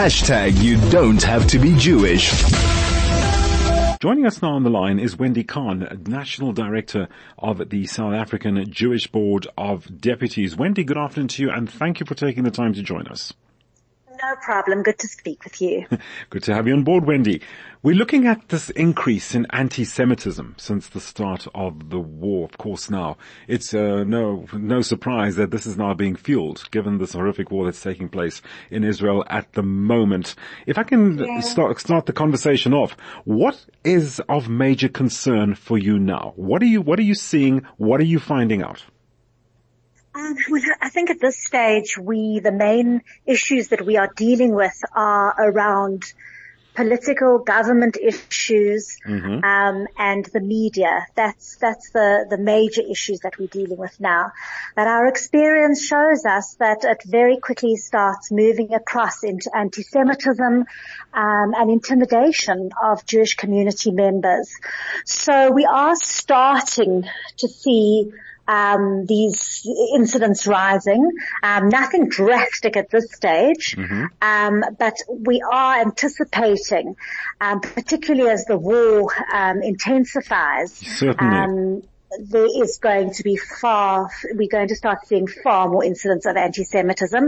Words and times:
Hashtag 0.00 0.62
you 0.62 0.80
don't 0.90 1.22
have 1.24 1.46
to 1.48 1.58
be 1.58 1.76
Jewish. 1.76 2.32
Joining 4.00 4.24
us 4.24 4.40
now 4.40 4.52
on 4.52 4.62
the 4.62 4.70
line 4.70 4.98
is 4.98 5.18
Wendy 5.18 5.44
Kahn, 5.44 6.04
National 6.06 6.54
Director 6.54 7.06
of 7.38 7.68
the 7.68 7.84
South 7.84 8.14
African 8.14 8.72
Jewish 8.72 9.08
Board 9.08 9.46
of 9.58 10.00
Deputies. 10.00 10.56
Wendy, 10.56 10.84
good 10.84 10.96
afternoon 10.96 11.28
to 11.28 11.42
you 11.42 11.50
and 11.50 11.70
thank 11.70 12.00
you 12.00 12.06
for 12.06 12.14
taking 12.14 12.44
the 12.44 12.50
time 12.50 12.72
to 12.72 12.82
join 12.82 13.08
us. 13.08 13.34
No 14.22 14.36
problem. 14.36 14.82
Good 14.82 14.98
to 14.98 15.08
speak 15.08 15.44
with 15.44 15.60
you. 15.62 15.86
Good 16.30 16.42
to 16.44 16.54
have 16.54 16.66
you 16.66 16.74
on 16.74 16.84
board, 16.84 17.06
Wendy. 17.06 17.40
We're 17.82 17.94
looking 17.94 18.26
at 18.26 18.50
this 18.50 18.68
increase 18.70 19.34
in 19.34 19.46
anti-Semitism 19.50 20.56
since 20.58 20.88
the 20.88 21.00
start 21.00 21.46
of 21.54 21.88
the 21.88 21.98
war. 21.98 22.44
Of 22.44 22.58
course, 22.58 22.90
now 22.90 23.16
it's 23.48 23.72
uh, 23.72 24.04
no 24.04 24.46
no 24.52 24.82
surprise 24.82 25.36
that 25.36 25.50
this 25.50 25.64
is 25.64 25.78
now 25.78 25.94
being 25.94 26.16
fueled, 26.16 26.68
given 26.70 26.98
this 26.98 27.14
horrific 27.14 27.50
war 27.50 27.64
that's 27.64 27.82
taking 27.82 28.10
place 28.10 28.42
in 28.70 28.84
Israel 28.84 29.24
at 29.28 29.50
the 29.54 29.62
moment. 29.62 30.34
If 30.66 30.76
I 30.76 30.82
can 30.82 31.16
yeah. 31.16 31.40
start 31.40 31.80
start 31.80 32.04
the 32.04 32.12
conversation 32.12 32.74
off, 32.74 32.92
what 33.24 33.64
is 33.84 34.20
of 34.28 34.50
major 34.50 34.88
concern 34.88 35.54
for 35.54 35.78
you 35.78 35.98
now? 35.98 36.34
What 36.36 36.60
are 36.62 36.66
you 36.66 36.82
what 36.82 36.98
are 36.98 37.08
you 37.10 37.14
seeing? 37.14 37.62
What 37.78 38.00
are 38.00 38.10
you 38.12 38.18
finding 38.18 38.62
out? 38.62 38.84
Um, 40.14 40.36
I 40.80 40.88
think 40.88 41.10
at 41.10 41.20
this 41.20 41.38
stage, 41.38 41.96
we, 41.98 42.40
the 42.40 42.52
main 42.52 43.02
issues 43.26 43.68
that 43.68 43.84
we 43.86 43.96
are 43.96 44.10
dealing 44.16 44.54
with 44.54 44.78
are 44.94 45.34
around 45.38 46.12
political 46.74 47.40
government 47.40 47.96
issues, 48.00 48.96
mm-hmm. 49.06 49.44
um, 49.44 49.86
and 49.98 50.24
the 50.32 50.40
media. 50.40 51.06
That's, 51.14 51.56
that's 51.56 51.90
the, 51.90 52.26
the 52.30 52.38
major 52.38 52.80
issues 52.80 53.20
that 53.20 53.38
we're 53.38 53.48
dealing 53.48 53.76
with 53.76 54.00
now. 54.00 54.32
But 54.76 54.86
our 54.86 55.06
experience 55.06 55.84
shows 55.84 56.24
us 56.24 56.54
that 56.58 56.84
it 56.84 57.02
very 57.04 57.38
quickly 57.38 57.76
starts 57.76 58.30
moving 58.30 58.72
across 58.72 59.24
into 59.24 59.50
anti-Semitism, 59.54 60.64
um, 61.12 61.54
and 61.54 61.70
intimidation 61.70 62.70
of 62.82 63.04
Jewish 63.04 63.34
community 63.34 63.90
members. 63.90 64.48
So 65.04 65.50
we 65.50 65.66
are 65.66 65.96
starting 65.96 67.04
to 67.38 67.48
see 67.48 68.12
um, 68.50 69.06
these 69.06 69.64
incidents 69.94 70.46
rising. 70.46 71.08
Um, 71.42 71.68
nothing 71.68 72.08
drastic 72.08 72.76
at 72.76 72.90
this 72.90 73.12
stage, 73.12 73.76
mm-hmm. 73.76 74.06
um, 74.20 74.64
but 74.78 74.96
we 75.08 75.40
are 75.40 75.80
anticipating, 75.80 76.96
um, 77.40 77.60
particularly 77.60 78.28
as 78.30 78.44
the 78.46 78.58
war 78.58 79.12
um, 79.32 79.62
intensifies. 79.62 80.72
Certainly 80.72 81.36
um, 81.36 81.82
there 82.18 82.48
is 82.62 82.78
going 82.78 83.12
to 83.14 83.22
be 83.22 83.36
far, 83.36 84.10
we're 84.34 84.48
going 84.48 84.68
to 84.68 84.76
start 84.76 85.06
seeing 85.06 85.26
far 85.26 85.68
more 85.68 85.84
incidents 85.84 86.26
of 86.26 86.36
anti-Semitism. 86.36 87.24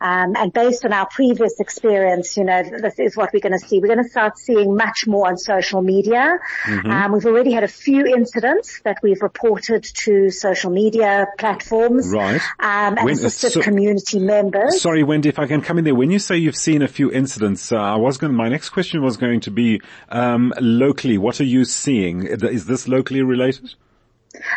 Um, 0.00 0.36
and 0.36 0.52
based 0.52 0.84
on 0.84 0.92
our 0.92 1.06
previous 1.06 1.60
experience, 1.60 2.36
you 2.36 2.44
know, 2.44 2.62
this 2.62 2.98
is 2.98 3.16
what 3.16 3.30
we're 3.32 3.40
going 3.40 3.58
to 3.58 3.66
see. 3.66 3.80
We're 3.80 3.94
going 3.94 4.02
to 4.02 4.10
start 4.10 4.38
seeing 4.38 4.76
much 4.76 5.06
more 5.06 5.28
on 5.28 5.36
social 5.36 5.82
media. 5.82 6.38
Mm-hmm. 6.64 6.90
Um, 6.90 7.12
we've 7.12 7.26
already 7.26 7.52
had 7.52 7.62
a 7.62 7.68
few 7.68 8.06
incidents 8.06 8.80
that 8.84 8.98
we've 9.02 9.20
reported 9.20 9.84
to 10.04 10.30
social 10.30 10.70
media 10.70 11.26
platforms. 11.38 12.08
Right. 12.08 12.40
Um, 12.58 12.96
and 12.96 13.04
when, 13.04 13.14
assisted 13.14 13.52
so, 13.52 13.60
community 13.62 14.18
members. 14.18 14.80
Sorry, 14.80 15.02
Wendy, 15.02 15.28
if 15.28 15.38
I 15.38 15.46
can 15.46 15.60
come 15.60 15.78
in 15.78 15.84
there. 15.84 15.94
When 15.94 16.10
you 16.10 16.18
say 16.18 16.36
you've 16.38 16.56
seen 16.56 16.82
a 16.82 16.88
few 16.88 17.10
incidents, 17.12 17.70
uh, 17.70 17.76
I 17.76 17.96
was 17.96 18.18
going, 18.18 18.34
my 18.34 18.48
next 18.48 18.70
question 18.70 19.02
was 19.02 19.16
going 19.16 19.40
to 19.40 19.50
be, 19.50 19.80
um, 20.08 20.54
locally, 20.60 21.18
what 21.18 21.40
are 21.40 21.44
you 21.44 21.64
seeing? 21.64 22.22
Is 22.24 22.66
this 22.66 22.88
locally 22.88 23.22
related? 23.22 23.74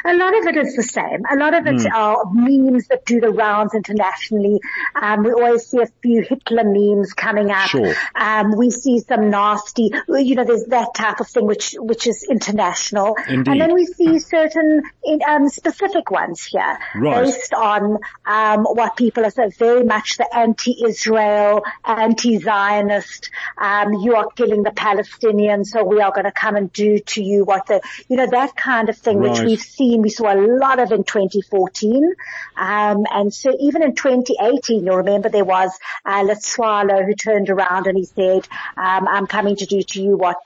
A 0.05 0.15
lot 0.15 0.37
of 0.37 0.45
it 0.47 0.57
is 0.57 0.75
the 0.75 0.83
same. 0.83 1.23
A 1.31 1.35
lot 1.35 1.53
of 1.53 1.67
it 1.67 1.75
mm. 1.75 1.93
are 1.93 2.23
memes 2.31 2.87
that 2.87 3.05
do 3.05 3.19
the 3.19 3.29
rounds 3.29 3.73
internationally. 3.73 4.59
Um, 4.95 5.23
we 5.23 5.31
always 5.31 5.65
see 5.65 5.79
a 5.79 5.87
few 6.01 6.21
Hitler 6.21 6.63
memes 6.63 7.13
coming 7.13 7.51
up. 7.51 7.69
Sure. 7.69 7.93
Um, 8.15 8.55
we 8.57 8.71
see 8.71 8.99
some 8.99 9.29
nasty, 9.29 9.91
you 10.07 10.35
know, 10.35 10.45
there's 10.45 10.65
that 10.65 10.93
type 10.95 11.19
of 11.19 11.27
thing 11.27 11.45
which, 11.45 11.75
which 11.77 12.07
is 12.07 12.25
international. 12.29 13.17
Indeed. 13.27 13.51
And 13.51 13.61
then 13.61 13.73
we 13.73 13.85
see 13.85 14.19
certain, 14.19 14.83
um, 15.27 15.49
specific 15.49 16.11
ones 16.11 16.43
here. 16.45 16.77
Right. 16.95 17.25
Based 17.25 17.53
on, 17.53 17.97
um, 18.25 18.63
what 18.63 18.95
people 18.95 19.25
are 19.25 19.31
so 19.31 19.49
very 19.57 19.83
much 19.83 20.17
the 20.17 20.35
anti-Israel, 20.35 21.63
anti-Zionist, 21.83 23.29
um, 23.57 23.93
you 23.93 24.15
are 24.15 24.27
killing 24.35 24.63
the 24.63 24.71
Palestinians, 24.71 25.67
so 25.67 25.83
we 25.83 26.01
are 26.01 26.11
going 26.11 26.25
to 26.25 26.31
come 26.31 26.55
and 26.55 26.71
do 26.71 26.99
to 26.99 27.23
you 27.23 27.43
what 27.43 27.67
the, 27.67 27.81
you 28.07 28.17
know, 28.17 28.27
that 28.27 28.55
kind 28.55 28.89
of 28.89 28.97
thing, 28.97 29.17
right. 29.17 29.31
which 29.31 29.41
we've 29.41 29.64
seen, 29.65 30.01
we 30.01 30.09
saw 30.09 30.33
a 30.33 30.39
lot 30.39 30.79
of 30.79 30.91
in 30.91 31.03
2014. 31.03 32.13
Um, 32.55 33.05
and 33.11 33.33
so 33.33 33.55
even 33.59 33.83
in 33.83 33.95
2018, 33.95 34.85
you'll 34.85 34.97
remember 34.97 35.29
there 35.29 35.45
was 35.45 35.71
uh, 36.05 36.23
Letsoalo 36.23 37.05
who 37.05 37.13
turned 37.15 37.49
around 37.49 37.87
and 37.87 37.97
he 37.97 38.05
said, 38.05 38.47
um, 38.77 39.07
I'm 39.07 39.27
coming 39.27 39.55
to 39.57 39.65
do 39.65 39.81
to 39.81 40.01
you 40.01 40.15
what 40.15 40.37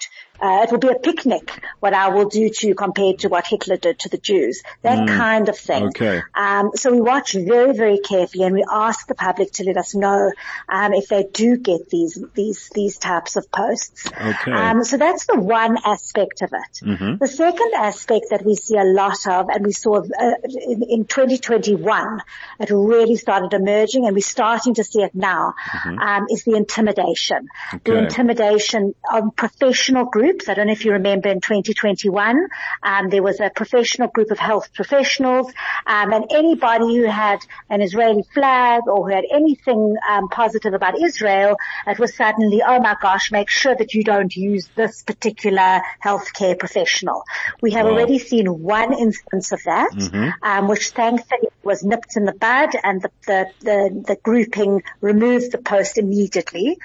uh, 0.42 0.64
it 0.64 0.72
will 0.72 0.80
be 0.80 0.90
a 0.90 1.00
picnic 1.00 1.62
what 1.80 1.94
I 1.94 2.10
will 2.10 2.28
do 2.28 2.50
to 2.50 2.68
you 2.68 2.76
compared 2.76 3.20
to 3.20 3.30
what 3.30 3.48
Hitler 3.48 3.78
did 3.78 4.00
to 4.00 4.10
the 4.10 4.18
Jews. 4.18 4.64
That 4.82 5.00
mm, 5.00 5.18
kind 5.18 5.50
of 5.50 5.58
thing. 5.58 5.88
Okay. 5.88 6.22
Um, 6.36 6.72
so 6.76 6.92
we 6.92 7.02
watch 7.02 7.34
very, 7.34 7.74
very 7.74 8.00
carefully 8.00 8.44
and 8.44 8.56
we 8.56 8.66
ask 8.70 9.08
the 9.08 9.16
public 9.16 9.52
to 9.54 9.64
let 9.64 9.78
us 9.78 9.96
know 9.96 10.32
um, 10.68 10.94
if 10.94 11.08
they 11.08 11.24
do 11.24 11.58
get 11.58 11.90
these 11.90 12.22
these 12.34 12.70
these 12.74 12.98
types 12.98 13.36
of 13.36 13.52
posts. 13.52 14.06
Okay. 14.08 14.52
Um, 14.52 14.84
so 14.84 14.98
that's 14.98 15.26
the 15.26 15.40
one 15.40 15.78
aspect 15.86 16.42
of 16.42 16.52
it. 16.54 16.86
Mm-hmm. 16.86 17.18
The 17.18 17.28
second 17.28 17.72
aspect 17.76 18.28
that 18.32 18.46
we 18.46 18.56
see 18.56 18.78
a 18.78 18.84
lot 18.84 19.26
of, 19.28 19.50
and 19.50 19.66
we 19.66 19.72
saw 19.72 19.98
uh, 19.98 20.34
in, 20.44 20.84
in, 20.84 21.06
2021, 21.06 22.22
it 22.60 22.70
really 22.70 23.16
started 23.16 23.54
emerging, 23.54 24.06
and 24.06 24.16
we're 24.16 24.22
starting 24.22 24.74
to 24.76 24.84
see 24.84 25.02
it 25.02 25.16
now, 25.16 25.54
mm-hmm. 25.70 26.00
Um, 26.00 26.28
is 26.30 26.44
the 26.44 26.56
intimidation. 26.56 27.48
Okay. 27.74 27.92
The 27.92 27.98
intimidation 27.98 28.96
of 29.12 29.36
professional 29.36 30.06
groups 30.06 30.29
groups. 30.30 30.50
I 30.50 30.54
don't 30.54 30.68
know 30.68 30.74
if 30.74 30.86
you 30.86 30.94
remember 30.94 31.30
in 31.30 31.42
2021, 31.42 32.48
um, 32.84 33.10
there 33.10 33.24
was 33.24 33.40
a 33.40 33.50
professional 33.50 34.08
group 34.08 34.32
of 34.32 34.40
health 34.40 34.74
professionals, 34.74 35.48
um, 35.86 36.14
and 36.14 36.26
anybody 36.32 36.98
who 36.98 37.06
had 37.06 37.40
an 37.70 37.82
Israeli 37.82 38.24
flag 38.34 38.84
or 38.88 39.08
who 39.08 39.14
had 39.14 39.26
anything 39.32 39.96
um, 40.10 40.30
positive 40.30 40.74
about 40.74 41.02
Israel, 41.02 41.58
it 41.88 42.00
was 42.00 42.16
suddenly, 42.16 42.62
oh 42.66 42.80
my 42.80 42.96
gosh, 43.02 43.32
make 43.32 43.50
sure 43.50 43.76
that 43.76 43.94
you 43.94 44.04
don't 44.04 44.36
use 44.36 44.70
this 44.76 45.04
particular 45.04 45.82
healthcare 46.04 46.58
professional. 46.58 47.24
We 47.62 47.72
have 47.72 47.86
wow. 47.86 47.94
already 47.94 48.20
seen 48.20 48.62
one 48.62 48.94
instance 48.94 49.52
of 49.52 49.62
that, 49.64 49.92
mm-hmm. 49.92 50.30
Um, 50.44 50.68
which 50.68 50.90
thankfully 50.90 51.50
was 51.64 51.84
nipped 51.84 52.16
in 52.16 52.26
the 52.26 52.34
bud, 52.34 52.70
and 52.84 53.02
the 53.02 53.12
the, 53.26 53.46
the, 53.62 54.04
the 54.08 54.16
grouping 54.16 54.84
removed 55.02 55.52
the 55.52 55.58
post 55.58 55.98
immediately. 55.98 56.78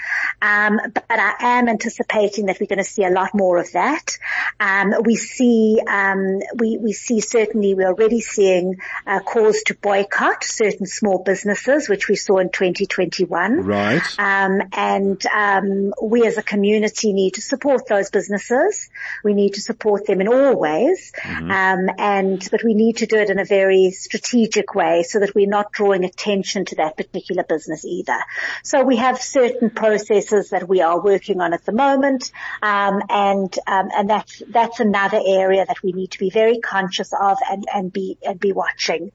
Um, 0.43 0.81
but 0.93 1.05
I 1.09 1.35
am 1.41 1.69
anticipating 1.69 2.47
that 2.47 2.59
we're 2.61 2.67
going 2.67 2.79
to 2.79 2.85
see 2.85 3.05
a 3.05 3.11
lot 3.11 3.35
more 3.35 3.59
of 3.59 3.73
that. 3.73 4.19
Um, 4.61 4.95
we 5.05 5.17
see, 5.17 5.81
um, 5.87 6.41
we, 6.57 6.79
we 6.79 6.93
see 6.93 7.21
certainly 7.21 7.75
we're 7.75 7.89
already 7.89 8.21
seeing 8.21 8.79
uh, 9.07 9.21
calls 9.21 9.63
to 9.67 9.75
boycott 9.75 10.45
certain 10.45 10.87
small 10.87 11.23
businesses, 11.23 11.89
which 11.89 12.09
we 12.09 12.17
saw 12.17 12.39
in 12.39 12.51
2021. 12.51 13.65
Right. 13.65 14.03
Um, 14.19 14.63
and 14.73 15.27
um, 15.27 15.95
we 16.03 16.27
as 16.27 16.39
a 16.39 16.43
community 16.43 17.13
need 17.13 17.35
to 17.35 17.41
support 17.41 17.87
those 17.89 18.11
businesses. 18.11 18.89
We 19.23 19.35
need 19.35 19.55
to 19.55 19.61
support 19.61 20.07
them 20.07 20.21
in 20.21 20.29
all 20.29 20.57
ways. 20.57 21.13
Mm-hmm. 21.17 21.51
Um, 21.51 21.95
and, 21.99 22.49
but 22.51 22.63
we 22.65 22.75
need 22.75 22.99
to 22.99 23.07
do 23.07 23.17
it 23.17 23.31
in 23.31 23.39
a 23.39 23.45
very 23.45 23.91
strategic 23.91 24.75
way 24.75 25.03
so 25.03 25.21
that 25.21 25.35
we're 25.35 25.49
not 25.49 25.73
drawing 25.73 26.05
attention 26.05 26.65
to 26.67 26.77
that 26.77 26.97
particular 26.97 27.45
business 27.45 27.85
either. 27.85 28.19
So 28.63 28.83
we 28.85 28.97
have 28.97 29.21
certain 29.21 29.71
processes 29.71 30.51
that 30.51 30.69
we 30.69 30.81
are 30.81 31.01
working 31.01 31.41
on 31.41 31.53
at 31.53 31.65
the 31.65 31.73
moment. 31.73 32.31
Um, 32.63 33.03
and 33.09 33.55
um, 33.67 33.89
and 33.95 34.11
that's 34.11 34.43
that's 34.49 34.81
another 34.81 35.21
area 35.25 35.65
that 35.66 35.82
we 35.82 35.93
need 35.93 36.10
to 36.12 36.19
be 36.19 36.31
very 36.31 36.59
conscious 36.60 37.12
of 37.12 37.38
and 37.50 37.65
and 37.72 37.93
be 37.93 38.19
and 38.22 38.38
be 38.38 38.53
watching. 38.53 39.12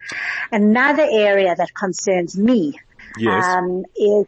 Another 0.51 1.07
area 1.09 1.55
that 1.55 1.73
concerns 1.73 2.37
me 2.37 2.79
yes. 3.17 3.45
um, 3.45 3.85
is 3.95 4.25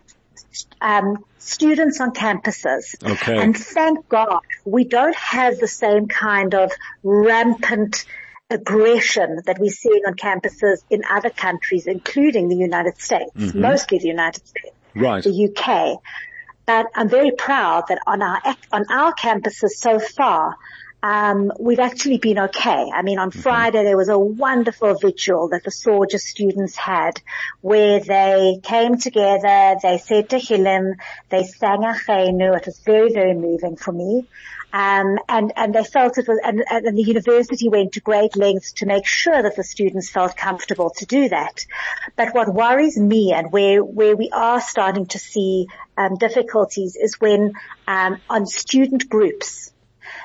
um, 0.80 1.24
students 1.38 2.00
on 2.00 2.12
campuses. 2.12 2.96
Okay. 3.04 3.42
And 3.42 3.58
thank 3.58 4.08
God 4.10 4.42
we 4.66 4.84
don't 4.84 5.16
have 5.16 5.58
the 5.60 5.68
same 5.68 6.08
kind 6.08 6.54
of 6.54 6.72
rampant 7.04 8.06
aggression 8.50 9.42
that 9.46 9.58
we're 9.60 9.72
seeing 9.72 10.04
on 10.06 10.16
campuses 10.16 10.84
in 10.90 11.04
other 11.10 11.30
countries, 11.30 11.88
including 11.88 12.50
the 12.50 12.56
United 12.56 13.00
States, 13.00 13.32
mm-hmm. 13.36 13.62
mostly 13.62 13.98
the 13.98 14.08
United 14.08 14.46
States, 14.46 14.76
right. 14.96 15.24
the 15.24 15.50
UK. 15.50 16.02
But 16.66 16.88
I'm 16.96 17.10
very 17.10 17.32
proud 17.32 17.86
that 17.88 18.00
on 18.06 18.22
our, 18.22 18.42
on 18.72 18.86
our 18.92 19.14
campuses 19.14 19.72
so 19.72 20.00
far, 20.00 20.56
um, 21.04 21.52
we've 21.60 21.80
actually 21.80 22.18
been 22.18 22.38
okay. 22.40 22.90
I 22.94 23.02
mean, 23.02 23.20
on 23.20 23.32
mm-hmm. 23.32 23.40
Friday 23.40 23.84
there 23.84 23.98
was 23.98 24.10
a 24.10 24.20
wonderful 24.20 24.96
vigil 24.96 25.50
that 25.50 25.64
the 25.64 25.72
SAUJS 25.72 26.22
students 26.22 26.76
had 26.76 27.22
where 27.62 28.00
they 28.00 28.60
came 28.62 28.98
together, 28.98 29.78
they 29.82 29.98
said 29.98 30.30
Tehillim, 30.30 30.94
they 31.30 31.44
sang 31.44 31.82
Achenu. 31.82 32.56
It 32.56 32.66
was 32.66 32.80
very, 32.80 33.12
very 33.12 33.34
moving 33.34 33.78
for 33.78 33.92
me. 33.92 34.28
Um, 34.74 35.18
and, 35.28 35.52
and 35.58 35.76
they 35.76 35.84
felt 35.84 36.18
it 36.18 36.28
was, 36.30 36.40
and, 36.42 36.64
and 36.70 36.98
the 36.98 37.02
university 37.02 37.68
went 37.68 37.94
to 37.94 38.00
great 38.00 38.38
lengths 38.38 38.72
to 38.74 38.86
make 38.86 39.06
sure 39.06 39.42
that 39.42 39.58
the 39.58 39.66
students 39.66 40.10
felt 40.10 40.38
comfortable 40.38 40.92
to 40.98 41.06
do 41.06 41.28
that. 41.28 41.66
But 42.16 42.34
what 42.34 42.54
worries 42.54 42.98
me 42.98 43.34
and 43.34 43.52
where, 43.52 43.84
where 43.84 44.16
we 44.16 44.30
are 44.32 44.62
starting 44.62 45.08
to 45.08 45.20
see 45.20 45.68
um, 45.98 46.16
difficulties 46.16 46.96
is 46.96 47.20
when 47.20 47.52
um, 47.86 48.20
on 48.30 48.46
student 48.46 49.10
groups, 49.10 49.74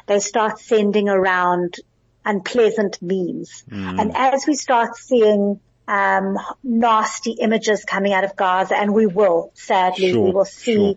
they 0.06 0.21
start 0.21 0.59
sending 0.59 1.09
around 1.09 1.77
unpleasant 2.25 2.99
memes. 3.00 3.65
Mm. 3.71 4.00
And 4.00 4.17
as 4.17 4.47
we 4.47 4.55
start 4.55 4.97
seeing 4.97 5.61
um, 5.88 6.37
nasty 6.62 7.33
images 7.33 7.85
coming 7.85 8.12
out 8.12 8.25
of 8.25 8.37
Gaza, 8.37 8.77
and 8.77 8.93
we 8.93 9.06
will, 9.06 9.53
sadly, 9.55 10.11
sure, 10.11 10.25
we 10.25 10.31
will 10.33 10.44
see 10.44 10.75
sure 10.75 10.94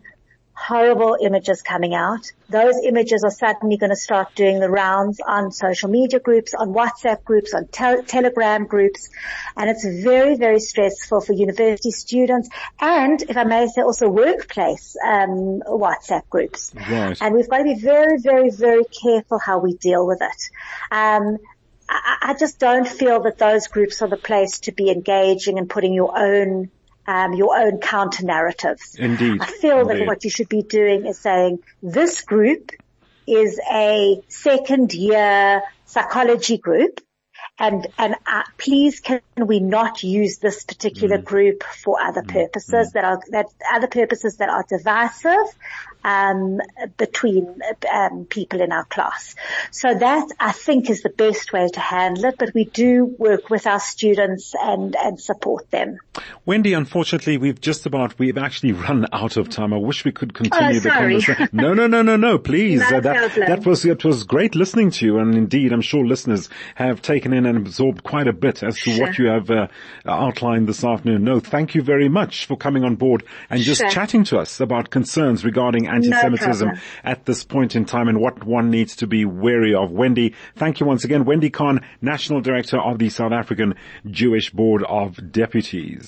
horrible 0.59 1.17
images 1.21 1.61
coming 1.61 1.93
out. 1.93 2.31
Those 2.49 2.75
images 2.83 3.23
are 3.23 3.31
suddenly 3.31 3.77
going 3.77 3.91
to 3.91 3.95
start 3.95 4.35
doing 4.35 4.59
the 4.59 4.69
rounds 4.69 5.21
on 5.25 5.51
social 5.51 5.89
media 5.89 6.19
groups, 6.19 6.53
on 6.53 6.73
WhatsApp 6.73 7.23
groups, 7.23 7.53
on 7.53 7.67
te- 7.67 8.03
Telegram 8.05 8.65
groups. 8.65 9.09
And 9.55 9.69
it's 9.69 9.85
very, 9.85 10.35
very 10.35 10.59
stressful 10.59 11.21
for 11.21 11.33
university 11.33 11.91
students 11.91 12.49
and, 12.79 13.21
if 13.21 13.37
I 13.37 13.45
may 13.45 13.67
say, 13.67 13.81
also 13.81 14.09
workplace 14.09 14.97
um, 15.03 15.61
WhatsApp 15.65 16.27
groups. 16.29 16.73
Right. 16.75 17.17
And 17.21 17.35
we've 17.35 17.49
got 17.49 17.59
to 17.59 17.63
be 17.63 17.75
very, 17.75 18.19
very, 18.19 18.49
very 18.49 18.83
careful 18.85 19.39
how 19.39 19.59
we 19.59 19.73
deal 19.75 20.05
with 20.05 20.21
it. 20.21 20.41
Um, 20.91 21.37
I, 21.87 22.17
I 22.21 22.35
just 22.37 22.59
don't 22.59 22.87
feel 22.87 23.21
that 23.23 23.37
those 23.37 23.67
groups 23.67 24.01
are 24.01 24.09
the 24.09 24.17
place 24.17 24.59
to 24.61 24.73
be 24.73 24.89
engaging 24.91 25.57
and 25.57 25.69
putting 25.69 25.93
your 25.93 26.17
own 26.17 26.69
um, 27.09 27.33
your 27.33 27.57
own 27.57 27.79
counter 27.79 28.23
narratives. 28.23 28.95
Indeed. 28.95 29.41
I 29.41 29.47
feel 29.47 29.79
Indeed. 29.79 30.01
that 30.01 30.07
what 30.07 30.23
you 30.23 30.29
should 30.29 30.47
be 30.49 30.61
doing 30.61 31.07
is 31.07 31.17
saying 31.17 31.59
this 31.81 32.21
group 32.21 32.71
is 33.25 33.59
a 33.71 34.21
second 34.27 34.93
year 34.93 35.63
psychology 35.85 36.57
group 36.57 37.01
and 37.59 37.87
and 37.97 38.15
uh, 38.25 38.43
please 38.57 38.99
can 39.01 39.21
we 39.37 39.59
not 39.59 40.01
use 40.01 40.37
this 40.37 40.63
particular 40.63 41.17
mm. 41.17 41.25
group 41.25 41.63
for 41.63 42.01
other 42.01 42.21
mm. 42.21 42.29
purposes 42.29 42.89
mm. 42.89 42.93
that 42.93 43.03
are 43.03 43.21
that 43.31 43.45
other 43.73 43.87
purposes 43.87 44.37
that 44.37 44.49
are 44.49 44.65
divisive 44.67 45.55
um, 46.03 46.59
between 46.97 47.59
um, 47.91 48.25
people 48.25 48.61
in 48.61 48.71
our 48.71 48.85
class. 48.85 49.35
So 49.71 49.93
that 49.93 50.31
I 50.39 50.51
think 50.51 50.89
is 50.89 51.01
the 51.01 51.09
best 51.09 51.51
way 51.51 51.67
to 51.67 51.79
handle 51.79 52.25
it. 52.25 52.35
But 52.37 52.53
we 52.53 52.65
do 52.65 53.05
work 53.17 53.49
with 53.49 53.67
our 53.67 53.79
students 53.79 54.55
and 54.59 54.95
and 54.95 55.19
support 55.19 55.69
them. 55.71 55.99
Wendy, 56.45 56.73
unfortunately, 56.73 57.37
we've 57.37 57.59
just 57.59 57.85
about 57.85 58.17
we've 58.17 58.37
actually 58.37 58.71
run 58.71 59.07
out 59.11 59.37
of 59.37 59.49
time. 59.49 59.73
I 59.73 59.77
wish 59.77 60.05
we 60.05 60.11
could 60.11 60.33
continue 60.33 60.77
oh, 60.77 60.79
the 60.79 60.89
conversation. 60.89 61.49
No, 61.51 61.73
no, 61.73 61.87
no, 61.87 62.01
no, 62.01 62.15
no. 62.15 62.37
Please, 62.37 62.79
no 62.91 62.97
uh, 62.97 63.01
that 63.01 63.35
that 63.35 63.65
was 63.65 63.85
it 63.85 64.03
was 64.03 64.23
great 64.23 64.55
listening 64.55 64.91
to 64.91 65.05
you, 65.05 65.19
and 65.19 65.35
indeed, 65.35 65.73
I'm 65.73 65.81
sure 65.81 66.05
listeners 66.05 66.49
have 66.75 67.01
taken 67.01 67.33
in 67.33 67.45
and 67.49 67.57
absorbed 67.57 68.03
quite 68.03 68.27
a 68.27 68.33
bit 68.33 68.63
as 68.63 68.75
to 68.75 68.91
sure. 68.91 69.07
what 69.07 69.17
you 69.17 69.27
have 69.27 69.49
uh, 69.49 69.67
outlined 70.05 70.67
this 70.67 70.83
afternoon. 70.83 71.23
No, 71.23 71.39
thank 71.39 71.75
you 71.75 71.81
very 71.81 72.07
much 72.07 72.45
for 72.45 72.55
coming 72.55 72.83
on 72.83 72.95
board 72.95 73.23
and 73.49 73.61
just 73.61 73.81
sure. 73.81 73.89
chatting 73.89 74.23
to 74.25 74.39
us 74.39 74.59
about 74.59 74.89
concerns 74.89 75.43
regarding 75.43 75.87
anti-Semitism 75.87 76.67
no 76.67 76.73
at 77.03 77.25
this 77.25 77.43
point 77.43 77.75
in 77.75 77.85
time 77.85 78.07
and 78.07 78.19
what 78.19 78.43
one 78.43 78.69
needs 78.69 78.95
to 78.97 79.07
be 79.07 79.25
wary 79.25 79.73
of. 79.75 79.91
Wendy, 79.91 80.35
thank 80.55 80.79
you 80.79 80.85
once 80.85 81.03
again. 81.03 81.25
Wendy 81.25 81.49
Kahn, 81.49 81.81
National 82.01 82.41
Director 82.41 82.79
of 82.79 82.99
the 82.99 83.09
South 83.09 83.31
African 83.31 83.75
Jewish 84.05 84.51
Board 84.51 84.83
of 84.83 85.31
Deputies. 85.31 86.07